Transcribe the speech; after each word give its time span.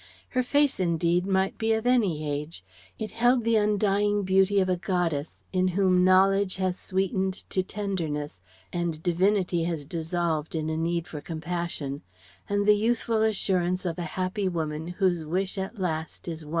Her 0.29 0.41
face, 0.41 0.79
indeed, 0.79 1.27
might 1.27 1.59
be 1.59 1.73
of 1.73 1.85
any 1.85 2.27
age: 2.27 2.63
it 2.97 3.11
held 3.11 3.43
the 3.43 3.55
undying 3.55 4.23
beauty 4.23 4.59
of 4.59 4.67
a 4.67 4.75
goddess, 4.75 5.43
in 5.53 5.67
whom 5.77 6.03
knowledge 6.03 6.55
has 6.55 6.79
sweetened 6.79 7.47
to 7.51 7.61
tenderness 7.61 8.41
and 8.73 9.03
divinity 9.03 9.65
has 9.65 9.85
dissolved 9.85 10.55
in 10.55 10.71
a 10.71 10.75
need 10.77 11.05
for 11.07 11.21
compassion; 11.21 12.01
and 12.49 12.65
the 12.65 12.73
youthful 12.73 13.21
assurance 13.21 13.85
of 13.85 13.99
a 13.99 14.17
happy 14.17 14.47
woman 14.49 14.87
whose 14.87 15.23
wish 15.23 15.55
at 15.59 15.77
last 15.77 16.27
is 16.27 16.43
won.... 16.43 16.49